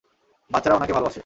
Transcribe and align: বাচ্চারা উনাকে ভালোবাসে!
বাচ্চারা 0.51 0.77
উনাকে 0.77 0.93
ভালোবাসে! 0.93 1.19